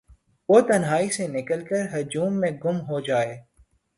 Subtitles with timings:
[0.49, 3.35] وہ تنہائی سے نکل کرہجوم میں گم ہوجائے